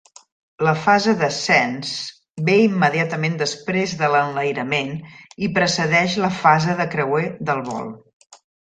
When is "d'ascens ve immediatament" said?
1.19-3.37